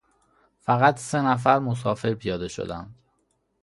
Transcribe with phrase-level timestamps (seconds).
[0.59, 2.95] فقط سه نفر مسافر پیاده شدند.